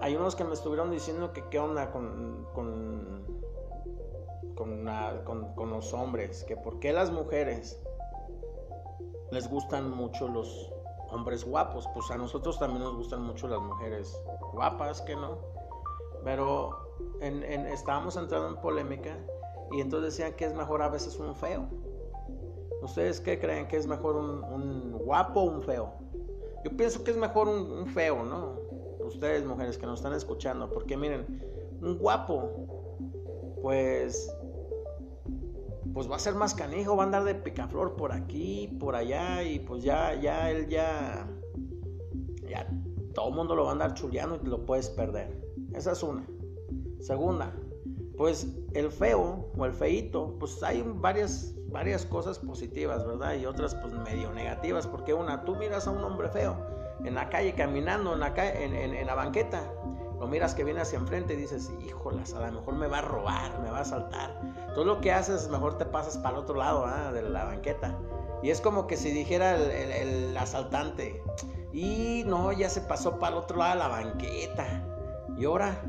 hay 0.00 0.16
unos 0.16 0.34
que 0.36 0.44
me 0.44 0.54
estuvieron 0.54 0.90
diciendo 0.90 1.32
que 1.32 1.44
qué 1.48 1.58
onda 1.58 1.90
con, 1.90 2.46
con, 2.54 3.24
con, 4.54 5.70
los 5.70 5.92
hombres, 5.92 6.44
que 6.44 6.56
por 6.56 6.78
qué 6.78 6.92
las 6.92 7.10
mujeres 7.10 7.82
les 9.30 9.48
gustan 9.48 9.90
mucho 9.90 10.28
los 10.28 10.72
hombres 11.10 11.44
guapos, 11.44 11.88
pues 11.94 12.10
a 12.10 12.16
nosotros 12.16 12.58
también 12.58 12.82
nos 12.82 12.94
gustan 12.94 13.22
mucho 13.22 13.48
las 13.48 13.60
mujeres 13.60 14.20
guapas, 14.52 15.02
que 15.02 15.16
no. 15.16 15.38
Pero 16.24 16.70
en, 17.20 17.42
estábamos 17.66 18.16
entrando 18.16 18.48
en 18.48 18.56
polémica 18.56 19.16
y 19.72 19.80
entonces 19.80 20.16
decían 20.16 20.36
que 20.36 20.44
es 20.44 20.54
mejor 20.54 20.82
a 20.82 20.88
veces 20.88 21.16
un 21.18 21.34
feo. 21.34 21.68
¿Ustedes 22.82 23.20
qué 23.20 23.38
creen 23.38 23.68
que 23.68 23.76
es 23.76 23.86
mejor 23.86 24.16
un, 24.16 24.92
guapo 24.98 25.40
o 25.40 25.44
un 25.44 25.62
feo? 25.62 25.92
Yo 26.64 26.76
pienso 26.76 27.04
que 27.04 27.12
es 27.12 27.16
mejor 27.16 27.48
un, 27.48 27.86
feo, 27.86 28.24
¿no? 28.24 28.56
Ustedes, 29.06 29.44
mujeres 29.44 29.78
que 29.78 29.86
nos 29.86 30.00
están 30.00 30.14
escuchando, 30.14 30.68
porque 30.68 30.96
miren, 30.96 31.40
un 31.80 31.98
guapo, 31.98 32.50
pues, 33.62 34.34
pues 35.94 36.10
va 36.10 36.16
a 36.16 36.18
ser 36.18 36.34
más 36.34 36.54
canijo, 36.54 36.96
va 36.96 37.04
a 37.04 37.06
andar 37.06 37.24
de 37.24 37.36
picaflor 37.36 37.94
por 37.94 38.12
aquí, 38.12 38.76
por 38.80 38.96
allá, 38.96 39.44
y 39.44 39.60
pues 39.60 39.84
ya, 39.84 40.14
ya, 40.14 40.50
él 40.50 40.68
ya, 40.68 41.28
ya, 42.48 42.68
todo 43.14 43.28
el 43.28 43.34
mundo 43.34 43.54
lo 43.54 43.64
va 43.64 43.70
a 43.70 43.72
andar 43.72 43.94
chuleando 43.94 44.36
y 44.36 44.38
te 44.40 44.48
lo 44.48 44.66
puedes 44.66 44.88
perder. 44.90 45.40
Esa 45.72 45.92
es 45.92 46.02
una. 46.02 46.26
Segunda, 47.00 47.52
pues 48.16 48.46
el 48.74 48.90
feo 48.90 49.50
o 49.56 49.66
el 49.66 49.72
feito, 49.72 50.36
pues 50.38 50.62
hay 50.62 50.82
varias 50.84 51.54
varias 51.72 52.04
cosas 52.04 52.38
positivas, 52.38 53.06
¿verdad? 53.06 53.34
Y 53.34 53.46
otras 53.46 53.74
pues 53.74 53.92
medio 53.94 54.30
negativas, 54.32 54.86
porque 54.86 55.14
una, 55.14 55.44
tú 55.44 55.56
miras 55.56 55.86
a 55.86 55.90
un 55.90 56.04
hombre 56.04 56.28
feo 56.28 56.56
en 57.04 57.14
la 57.14 57.28
calle 57.28 57.54
caminando, 57.54 58.14
en 58.14 58.20
la, 58.20 58.32
en, 58.36 59.06
la 59.06 59.14
banqueta, 59.14 59.72
lo 60.20 60.26
miras 60.28 60.54
que 60.54 60.62
viene 60.62 60.80
hacia 60.80 60.98
enfrente 60.98 61.34
y 61.34 61.36
dices, 61.36 61.72
híjolas, 61.84 62.34
a 62.34 62.46
lo 62.46 62.60
mejor 62.60 62.74
me 62.74 62.86
va 62.86 62.98
a 62.98 63.02
robar, 63.02 63.58
me 63.60 63.70
va 63.70 63.78
a 63.78 63.82
asaltar. 63.82 64.40
Todo 64.74 64.84
lo 64.84 65.00
que 65.00 65.10
haces, 65.10 65.48
mejor 65.48 65.78
te 65.78 65.84
pasas 65.84 66.18
para 66.18 66.36
el 66.36 66.42
otro 66.42 66.56
lado 66.56 66.84
¿ah? 66.86 67.10
de 67.12 67.22
la 67.22 67.44
banqueta. 67.44 67.98
Y 68.42 68.50
es 68.50 68.60
como 68.60 68.86
que 68.86 68.96
si 68.96 69.10
dijera 69.10 69.56
el, 69.56 69.70
el, 69.70 70.36
asaltante, 70.36 71.22
y 71.72 72.22
no, 72.26 72.52
ya 72.52 72.68
se 72.68 72.82
pasó 72.82 73.18
para 73.18 73.36
el 73.36 73.42
otro 73.42 73.56
lado 73.56 73.72
de 73.72 73.78
la 73.78 73.88
banqueta. 73.88 74.84
Y 75.36 75.44
ahora, 75.44 75.82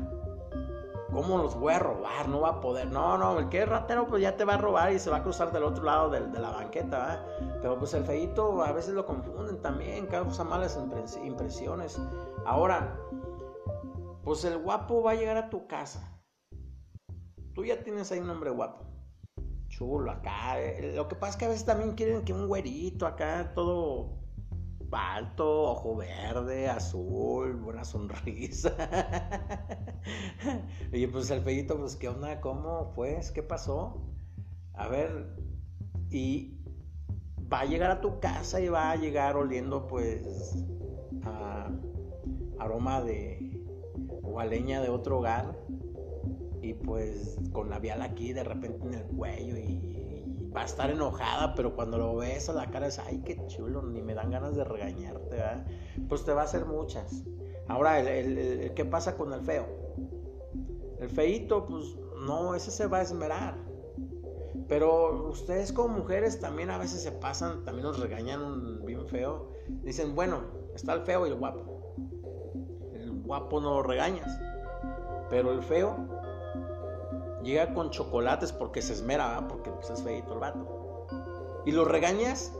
¿Cómo 1.14 1.38
los 1.38 1.54
voy 1.54 1.72
a 1.72 1.78
robar? 1.78 2.28
No 2.28 2.40
va 2.40 2.48
a 2.48 2.60
poder. 2.60 2.90
No, 2.90 3.16
no, 3.16 3.38
el 3.38 3.48
que 3.48 3.62
es 3.62 3.68
ratero 3.68 4.08
pues 4.08 4.20
ya 4.20 4.36
te 4.36 4.44
va 4.44 4.54
a 4.54 4.58
robar 4.58 4.92
y 4.92 4.98
se 4.98 5.10
va 5.10 5.18
a 5.18 5.22
cruzar 5.22 5.52
del 5.52 5.62
otro 5.62 5.84
lado 5.84 6.10
de, 6.10 6.20
la 6.20 6.50
banqueta, 6.50 7.24
Pero 7.62 7.78
pues 7.78 7.94
el 7.94 8.04
feito 8.04 8.64
a 8.64 8.72
veces 8.72 8.94
lo 8.94 9.06
confunden 9.06 9.62
también, 9.62 10.08
causa 10.08 10.42
malas 10.42 10.76
impresiones. 11.22 12.00
Ahora, 12.44 12.98
pues 14.24 14.44
el 14.44 14.58
guapo 14.58 15.04
va 15.04 15.12
a 15.12 15.14
llegar 15.14 15.36
a 15.36 15.50
tu 15.50 15.68
casa. 15.68 16.20
Tú 17.54 17.64
ya 17.64 17.80
tienes 17.84 18.10
ahí 18.10 18.18
un 18.18 18.30
hombre 18.30 18.50
guapo. 18.50 18.84
Chulo 19.68 20.10
acá. 20.10 20.60
Eh, 20.60 20.94
lo 20.96 21.06
que 21.06 21.14
pasa 21.14 21.30
es 21.30 21.36
que 21.36 21.44
a 21.44 21.48
veces 21.48 21.64
también 21.64 21.94
quieren 21.94 22.24
que 22.24 22.32
un 22.32 22.48
güerito 22.48 23.06
acá, 23.06 23.52
todo 23.54 24.23
alto, 24.96 25.62
ojo 25.70 25.96
verde, 25.96 26.68
azul, 26.68 27.54
buena 27.56 27.84
sonrisa. 27.84 28.74
y 30.92 31.06
pues 31.06 31.30
el 31.30 31.42
feito, 31.42 31.78
pues, 31.78 31.96
¿qué 31.96 32.08
onda? 32.08 32.40
¿Cómo? 32.40 32.92
Pues, 32.94 33.30
¿qué 33.30 33.42
pasó? 33.42 34.06
A 34.74 34.88
ver, 34.88 35.36
y 36.10 36.58
va 37.52 37.60
a 37.60 37.64
llegar 37.64 37.90
a 37.90 38.00
tu 38.00 38.20
casa 38.20 38.60
y 38.60 38.68
va 38.68 38.90
a 38.90 38.96
llegar 38.96 39.36
oliendo 39.36 39.86
pues 39.86 40.56
a 41.22 41.70
aroma 42.58 43.02
de 43.02 43.60
o 44.22 44.40
a 44.40 44.44
leña 44.44 44.80
de 44.80 44.88
otro 44.88 45.18
hogar 45.18 45.56
y 46.62 46.74
pues 46.74 47.38
con 47.52 47.68
labial 47.68 48.02
aquí 48.02 48.32
de 48.32 48.42
repente 48.42 48.86
en 48.86 48.94
el 48.94 49.04
cuello 49.04 49.56
y, 49.56 49.93
va 50.54 50.62
a 50.62 50.64
estar 50.64 50.90
enojada, 50.90 51.54
pero 51.54 51.74
cuando 51.74 51.98
lo 51.98 52.16
ves 52.16 52.48
a 52.48 52.52
la 52.52 52.70
cara 52.70 52.86
es, 52.86 52.98
ay, 52.98 53.22
qué 53.24 53.44
chulo, 53.46 53.82
ni 53.82 54.02
me 54.02 54.14
dan 54.14 54.30
ganas 54.30 54.54
de 54.54 54.64
regañarte, 54.64 55.36
¿verdad? 55.36 55.66
Pues 56.08 56.24
te 56.24 56.32
va 56.32 56.42
a 56.42 56.44
hacer 56.44 56.66
muchas. 56.66 57.24
Ahora, 57.66 58.00
el, 58.00 58.72
¿qué 58.74 58.84
pasa 58.84 59.16
con 59.16 59.32
el 59.32 59.40
feo? 59.40 59.66
El 61.00 61.08
feito, 61.08 61.66
pues 61.66 61.96
no, 62.26 62.54
ese 62.54 62.70
se 62.70 62.86
va 62.86 62.98
a 62.98 63.02
esmerar. 63.02 63.56
Pero 64.68 65.28
ustedes 65.28 65.72
como 65.72 65.98
mujeres 65.98 66.40
también 66.40 66.70
a 66.70 66.78
veces 66.78 67.02
se 67.02 67.12
pasan, 67.12 67.64
también 67.64 67.86
nos 67.86 67.98
regañan 67.98 68.84
bien 68.84 69.06
feo. 69.06 69.50
Dicen, 69.82 70.14
bueno, 70.14 70.40
está 70.74 70.94
el 70.94 71.02
feo 71.02 71.26
y 71.26 71.30
el 71.30 71.36
guapo. 71.36 71.94
El 72.94 73.22
guapo 73.22 73.60
no 73.60 73.74
lo 73.74 73.82
regañas. 73.82 74.38
Pero 75.28 75.52
el 75.52 75.62
feo 75.62 75.96
llega 77.44 77.72
con 77.74 77.90
chocolates 77.90 78.52
porque 78.52 78.82
se 78.82 78.94
esmera, 78.94 79.46
porque 79.48 79.70
pues, 79.70 79.90
es 79.90 80.02
feito 80.02 80.32
el 80.32 80.40
vato. 80.40 81.06
Y 81.64 81.72
lo 81.72 81.84
regañas, 81.84 82.52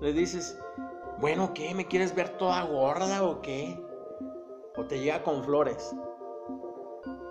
le 0.00 0.12
dices, 0.12 0.58
bueno, 1.20 1.54
¿qué? 1.54 1.74
¿Me 1.74 1.86
quieres 1.86 2.14
ver 2.14 2.30
toda 2.30 2.62
gorda 2.64 3.22
o 3.22 3.40
qué? 3.40 3.80
O 4.76 4.84
te 4.86 4.98
llega 4.98 5.22
con 5.22 5.44
flores 5.44 5.94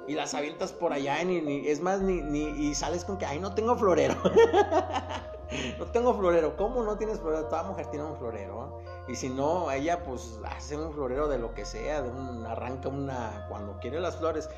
y 0.07 0.13
las 0.13 0.33
avientas 0.33 0.73
por 0.73 0.93
allá 0.93 1.21
y 1.21 1.25
ni, 1.25 1.67
es 1.67 1.81
más, 1.81 2.01
ni, 2.01 2.21
ni, 2.21 2.43
y 2.67 2.75
sales 2.75 3.05
con 3.05 3.17
que, 3.17 3.25
ay, 3.25 3.39
no 3.39 3.53
tengo 3.55 3.75
florero. 3.75 4.15
no 5.79 5.85
tengo 5.87 6.13
florero. 6.13 6.57
¿Cómo 6.57 6.83
no 6.83 6.97
tienes 6.97 7.19
florero? 7.19 7.45
Toda 7.45 7.63
mujer 7.63 7.87
tiene 7.87 8.05
un 8.05 8.17
florero. 8.17 8.79
Y 9.07 9.15
si 9.15 9.29
no, 9.29 9.71
ella 9.71 10.03
pues 10.03 10.39
hace 10.45 10.77
un 10.77 10.91
florero 10.93 11.27
de 11.27 11.37
lo 11.37 11.53
que 11.53 11.65
sea, 11.65 12.01
de 12.01 12.09
un, 12.09 12.45
arranca 12.45 12.89
una, 12.89 13.45
cuando 13.49 13.79
quiere 13.79 13.99
las 13.99 14.17
flores, 14.17 14.49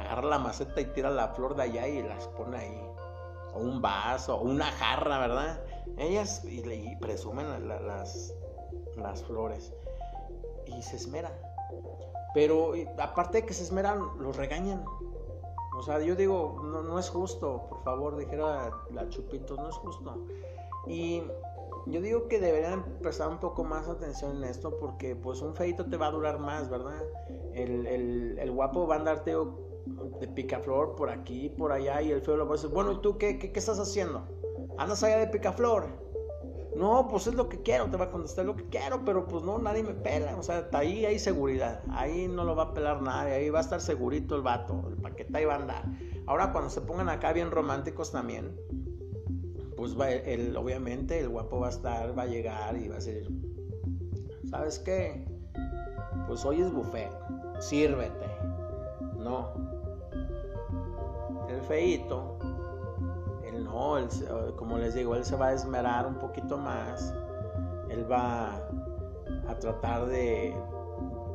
agarra 0.00 0.28
la 0.28 0.38
maceta 0.38 0.80
y 0.80 0.86
tira 0.86 1.10
la 1.10 1.28
flor 1.28 1.56
de 1.56 1.62
allá 1.64 1.86
y 1.86 2.02
las 2.02 2.26
pone 2.28 2.58
ahí. 2.58 2.82
O 3.54 3.58
un 3.58 3.82
vaso, 3.82 4.36
o 4.36 4.42
una 4.42 4.66
jarra, 4.66 5.18
¿verdad? 5.18 5.60
Ellas 5.98 6.44
y, 6.44 6.96
presumen 6.96 7.68
las, 7.68 8.34
las 8.96 9.22
flores. 9.24 9.72
Y 10.66 10.82
se 10.82 10.96
esmera 10.96 11.32
pero 12.32 12.72
aparte 12.98 13.38
de 13.38 13.46
que 13.46 13.54
se 13.54 13.64
esmeran, 13.64 14.00
los 14.18 14.36
regañan. 14.36 14.84
O 15.76 15.82
sea, 15.82 16.00
yo 16.00 16.14
digo, 16.14 16.60
no, 16.64 16.82
no 16.82 16.98
es 16.98 17.08
justo, 17.08 17.66
por 17.68 17.82
favor, 17.82 18.16
dijera 18.16 18.70
la 18.92 19.08
Chupitos, 19.08 19.58
no 19.58 19.68
es 19.68 19.76
justo. 19.76 20.18
Y 20.86 21.22
yo 21.86 22.00
digo 22.00 22.28
que 22.28 22.38
deberían 22.38 22.84
prestar 23.00 23.28
un 23.28 23.38
poco 23.38 23.64
más 23.64 23.88
atención 23.88 24.36
en 24.36 24.44
esto 24.44 24.76
porque 24.78 25.16
pues 25.16 25.40
un 25.40 25.54
feito 25.54 25.86
te 25.86 25.96
va 25.96 26.08
a 26.08 26.10
durar 26.10 26.38
más, 26.38 26.68
¿verdad? 26.68 27.02
El, 27.54 27.86
el, 27.86 28.38
el 28.38 28.50
guapo 28.50 28.86
va 28.86 28.96
a 28.96 28.98
andarte 28.98 29.34
de 30.20 30.28
picaflor 30.28 30.96
por 30.96 31.10
aquí, 31.10 31.48
por 31.50 31.72
allá 31.72 32.02
y 32.02 32.10
el 32.10 32.22
feo 32.22 32.36
lo 32.36 32.46
va 32.46 32.52
a 32.52 32.56
decir, 32.56 32.70
bueno, 32.70 32.92
¿y 32.92 33.00
tú 33.00 33.18
qué, 33.18 33.38
qué, 33.38 33.52
qué 33.52 33.58
estás 33.58 33.78
haciendo? 33.78 34.26
Andas 34.78 35.02
allá 35.02 35.18
de 35.18 35.26
picaflor 35.26 36.10
no, 36.76 37.08
pues 37.08 37.26
es 37.26 37.34
lo 37.34 37.48
que 37.48 37.60
quiero, 37.62 37.90
te 37.90 37.96
va 37.96 38.06
a 38.06 38.10
contestar 38.10 38.44
lo 38.46 38.56
que 38.56 38.64
quiero, 38.64 39.04
pero 39.04 39.26
pues 39.26 39.44
no, 39.44 39.58
nadie 39.58 39.82
me 39.82 39.92
pela. 39.92 40.36
O 40.36 40.42
sea, 40.42 40.68
ahí 40.72 41.04
hay 41.04 41.18
seguridad, 41.18 41.82
ahí 41.90 42.28
no 42.28 42.44
lo 42.44 42.54
va 42.54 42.64
a 42.64 42.74
pelar 42.74 43.02
nadie, 43.02 43.34
ahí 43.34 43.50
va 43.50 43.58
a 43.58 43.62
estar 43.62 43.80
segurito 43.80 44.36
el 44.36 44.42
vato, 44.42 44.84
el 44.88 44.96
paquete 44.96 45.36
ahí 45.36 45.44
va 45.44 45.54
a 45.54 45.58
andar. 45.58 45.84
Ahora 46.26 46.52
cuando 46.52 46.70
se 46.70 46.80
pongan 46.80 47.08
acá 47.08 47.32
bien 47.32 47.50
románticos 47.50 48.12
también, 48.12 48.56
pues 49.76 49.94
el, 50.24 50.56
obviamente 50.56 51.18
el 51.18 51.28
guapo 51.28 51.60
va 51.60 51.66
a 51.68 51.70
estar, 51.70 52.16
va 52.16 52.22
a 52.22 52.26
llegar 52.26 52.76
y 52.76 52.88
va 52.88 52.94
a 52.94 52.98
decir, 52.98 53.28
¿sabes 54.48 54.78
qué? 54.78 55.26
Pues 56.26 56.44
hoy 56.44 56.60
es 56.60 56.72
buffet, 56.72 57.10
sírvete. 57.58 58.26
No. 59.18 59.79
El 61.50 61.60
feito 61.62 62.38
no, 63.70 64.54
como 64.56 64.78
les 64.78 64.94
digo, 64.94 65.14
él 65.14 65.24
se 65.24 65.36
va 65.36 65.48
a 65.48 65.52
esmerar 65.52 66.06
un 66.06 66.14
poquito 66.16 66.56
más. 66.56 67.14
Él 67.88 68.10
va 68.10 68.56
a 69.48 69.54
tratar 69.58 70.06
de 70.06 70.54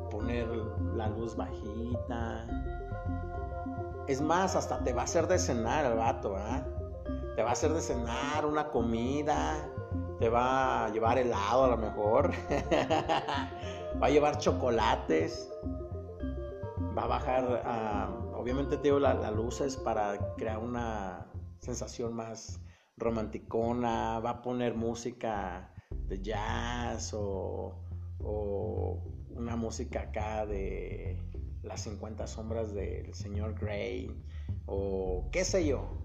poner 0.10 0.48
la 0.96 1.10
luz 1.10 1.36
bajita. 1.36 2.46
Es 4.08 4.22
más, 4.22 4.56
hasta 4.56 4.84
te 4.84 4.94
va 4.94 5.02
a 5.02 5.06
hacer 5.06 5.28
de 5.28 5.40
cenar 5.40 5.86
el 5.86 5.98
vato, 5.98 6.34
¿verdad? 6.34 6.66
Te 7.36 7.44
va 7.44 7.50
a 7.50 7.54
hacer 7.54 7.74
de 7.74 7.82
cenar 7.82 8.46
una 8.46 8.70
comida. 8.70 9.56
Te 10.20 10.30
va 10.30 10.86
a 10.86 10.90
llevar 10.90 11.18
helado 11.18 11.66
a 11.66 11.68
lo 11.70 11.78
mejor. 11.78 12.32
va 14.02 14.08
a 14.08 14.10
llevar 14.10 14.38
chocolates. 14.38 15.52
Va 16.98 17.04
a 17.04 17.08
bajar, 17.08 17.64
ah, 17.66 18.10
obviamente, 18.46 18.78
te 18.78 18.84
digo, 18.84 19.00
las 19.00 19.34
luces 19.34 19.76
para 19.76 20.36
crear 20.36 20.60
una 20.60 21.26
sensación 21.58 22.14
más 22.14 22.62
romanticona, 22.96 24.20
va 24.20 24.30
a 24.30 24.42
poner 24.44 24.76
música 24.76 25.74
de 26.08 26.22
jazz 26.22 27.12
o, 27.16 27.82
una 29.32 29.56
música 29.56 30.02
acá 30.02 30.46
de 30.46 31.20
las 31.64 31.82
50 31.82 32.28
sombras 32.28 32.72
del 32.72 33.16
señor 33.16 33.56
Grey 33.60 34.16
o 34.68 35.28
qué 35.32 35.44
sé 35.44 35.66
yo, 35.66 35.98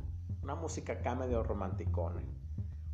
una 0.43 0.55
música 0.55 0.95
acá 0.95 1.15
medio 1.15 1.43
romanticona, 1.43 2.23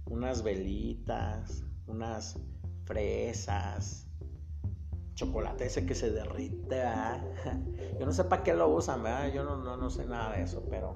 unas 0.06 0.42
velitas, 0.42 1.62
unas 1.87 2.37
fresas, 2.85 4.06
chocolate 5.16 5.66
ese 5.66 5.85
que 5.87 5.94
se 5.94 6.11
derrite, 6.11 6.83
Yo 7.98 8.07
no 8.07 8.12
sé 8.12 8.24
para 8.24 8.42
qué 8.44 8.55
lo 8.55 8.68
usan, 8.68 9.02
¿verdad? 9.02 9.33
Yo 9.33 9.42
no, 9.42 9.57
no, 9.57 9.76
no 9.76 9.90
sé 9.90 10.07
nada 10.07 10.37
de 10.37 10.42
eso, 10.42 10.62
pero 10.70 10.94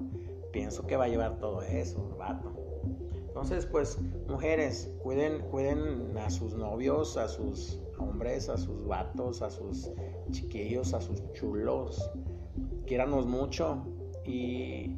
pienso 0.53 0.85
que 0.85 0.95
va 0.95 1.05
a 1.05 1.07
llevar 1.07 1.39
todo 1.39 1.63
eso, 1.63 2.15
vato. 2.17 2.53
Entonces, 3.27 3.65
pues, 3.65 3.97
mujeres, 4.27 4.93
cuiden, 5.01 5.41
cuiden 5.49 6.15
a 6.17 6.29
sus 6.29 6.53
novios, 6.53 7.17
a 7.17 7.27
sus 7.27 7.79
hombres, 7.97 8.47
a 8.49 8.57
sus 8.57 8.85
vatos, 8.85 9.41
a 9.41 9.49
sus 9.49 9.89
chiquillos, 10.29 10.93
a 10.93 11.01
sus 11.01 11.31
chulos. 11.33 12.11
Quiéranos 12.85 13.25
mucho 13.25 13.85
y 14.25 14.97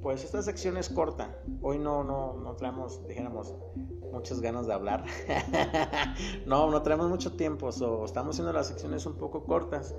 pues 0.00 0.22
esta 0.22 0.42
sección 0.42 0.76
es 0.76 0.88
corta. 0.88 1.36
Hoy 1.62 1.78
no, 1.78 2.04
no, 2.04 2.34
no 2.34 2.54
traemos, 2.54 3.04
dijéramos, 3.08 3.54
muchas 4.14 4.40
ganas 4.40 4.66
de 4.66 4.72
hablar. 4.72 5.04
no, 6.46 6.70
no 6.70 6.82
traemos 6.82 7.08
mucho 7.10 7.32
tiempo, 7.36 7.70
so, 7.72 8.04
estamos 8.04 8.34
haciendo 8.34 8.52
las 8.52 8.68
secciones 8.68 9.04
un 9.04 9.18
poco 9.18 9.44
cortas 9.44 9.94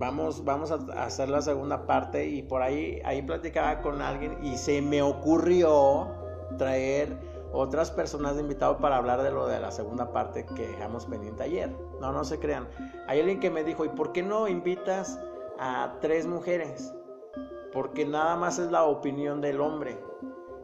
vamos, 0.00 0.44
vamos 0.44 0.72
a 0.72 1.04
hacer 1.04 1.28
la 1.28 1.42
segunda 1.42 1.86
parte 1.86 2.26
y 2.26 2.42
por 2.42 2.62
ahí, 2.62 3.00
ahí 3.04 3.22
platicaba 3.22 3.82
con 3.82 4.00
alguien 4.00 4.38
y 4.42 4.56
se 4.56 4.80
me 4.80 5.02
ocurrió 5.02 6.08
traer 6.56 7.16
otras 7.52 7.90
personas 7.90 8.36
de 8.36 8.42
invitado 8.42 8.78
para 8.78 8.96
hablar 8.96 9.22
de 9.22 9.30
lo 9.30 9.46
de 9.46 9.60
la 9.60 9.70
segunda 9.70 10.12
parte 10.12 10.46
que 10.56 10.68
dejamos 10.68 11.04
pendiente 11.04 11.42
ayer. 11.42 11.70
No, 12.00 12.12
no 12.12 12.24
se 12.24 12.38
crean. 12.38 12.68
Hay 13.08 13.20
alguien 13.20 13.40
que 13.40 13.50
me 13.50 13.62
dijo, 13.62 13.84
¿y 13.84 13.90
por 13.90 14.12
qué 14.12 14.22
no 14.22 14.48
invitas 14.48 15.20
a 15.58 15.96
tres 16.00 16.26
mujeres? 16.26 16.94
Porque 17.72 18.06
nada 18.06 18.36
más 18.36 18.58
es 18.58 18.70
la 18.70 18.84
opinión 18.84 19.40
del 19.40 19.60
hombre. 19.60 19.98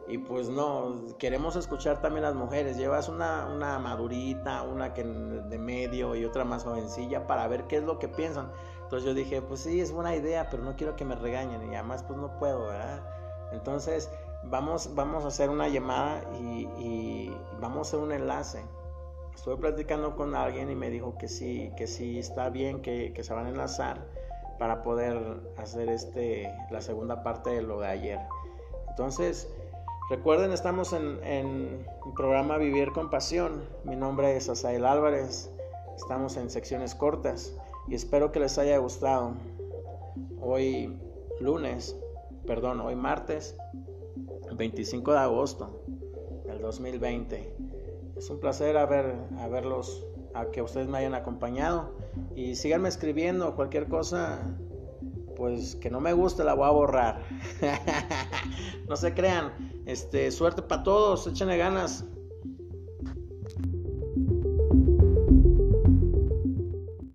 Y 0.07 0.19
pues 0.19 0.49
no, 0.49 0.95
queremos 1.19 1.55
escuchar 1.57 2.01
también 2.01 2.23
las 2.23 2.35
mujeres. 2.35 2.77
Llevas 2.77 3.09
una, 3.09 3.47
una 3.53 3.77
madurita, 3.77 4.63
una 4.63 4.93
que 4.93 5.03
de 5.03 5.57
medio 5.57 6.15
y 6.15 6.23
otra 6.23 6.45
más 6.45 6.63
jovencilla 6.63 7.27
para 7.27 7.47
ver 7.47 7.65
qué 7.67 7.77
es 7.77 7.83
lo 7.83 7.99
que 7.99 8.07
piensan. 8.07 8.51
Entonces 8.83 9.05
yo 9.05 9.13
dije, 9.13 9.41
pues 9.41 9.59
sí, 9.59 9.81
es 9.81 9.91
buena 9.91 10.15
idea, 10.15 10.49
pero 10.49 10.63
no 10.63 10.77
quiero 10.77 10.95
que 10.95 11.03
me 11.03 11.15
regañen 11.15 11.61
y 11.69 11.75
además 11.75 12.03
pues 12.03 12.17
no 12.17 12.39
puedo, 12.39 12.67
¿verdad? 12.67 13.03
Entonces 13.51 14.09
vamos, 14.45 14.95
vamos 14.95 15.25
a 15.25 15.27
hacer 15.27 15.49
una 15.49 15.67
llamada 15.67 16.21
y, 16.39 17.29
vamos 17.59 17.79
a 17.79 17.81
hacer 17.89 17.99
un 17.99 18.11
enlace. 18.13 18.63
Estuve 19.35 19.57
platicando 19.57 20.15
con 20.15 20.35
alguien 20.35 20.71
y 20.71 20.75
me 20.75 20.89
dijo 20.89 21.17
que 21.17 21.27
sí, 21.27 21.71
que 21.77 21.85
sí 21.85 22.17
está 22.17 22.49
bien, 22.49 22.81
que, 22.81 23.13
se 23.21 23.33
van 23.33 23.47
a 23.47 23.49
enlazar 23.49 24.07
para 24.57 24.81
poder 24.81 25.17
hacer 25.57 25.89
este, 25.89 26.51
la 26.71 26.81
segunda 26.81 27.23
parte 27.23 27.49
de 27.49 27.61
lo 27.61 27.81
de 27.81 27.87
ayer. 27.87 28.19
Entonces, 28.89 29.53
recuerden, 30.09 30.51
estamos 30.51 30.93
en, 30.93 31.19
el 31.23 31.85
programa 32.15 32.57
Vivir 32.57 32.91
con 32.91 33.09
Pasión. 33.09 33.63
Mi 33.83 33.95
nombre 33.95 34.35
es 34.37 34.49
Asael 34.49 34.85
Álvarez. 34.85 35.51
Estamos 35.95 36.37
en 36.37 36.49
secciones 36.49 36.95
cortas 36.95 37.53
y 37.87 37.95
espero 37.95 38.31
que 38.31 38.39
les 38.39 38.57
haya 38.57 38.77
gustado. 38.77 39.33
Hoy 40.39 40.97
lunes, 41.39 41.95
perdón, 42.45 42.79
hoy 42.79 42.95
martes 42.95 43.55
25 44.55 45.11
de 45.11 45.19
agosto 45.19 45.81
del 46.45 46.61
2020. 46.61 47.55
Es 48.15 48.29
un 48.29 48.39
placer 48.39 48.77
haber, 48.77 49.15
haberlos, 49.39 50.05
a 50.33 50.45
que 50.47 50.61
ustedes 50.61 50.87
me 50.87 50.99
hayan 50.99 51.15
acompañado 51.15 51.91
y 52.35 52.55
síganme 52.55 52.89
escribiendo 52.89 53.55
cualquier 53.55 53.87
cosa 53.87 54.39
pues 55.35 55.75
que 55.75 55.91
no 55.91 55.99
me 55.99 56.13
guste 56.13 56.43
la 56.43 56.55
voy 56.55 56.65
a 56.65 56.71
borrar. 56.71 57.21
no 58.89 58.95
se 58.95 59.13
crean. 59.13 59.76
Este, 59.87 60.29
suerte 60.31 60.61
para 60.61 60.83
todos, 60.83 61.27
échenle 61.27 61.55
ganas. 61.55 62.03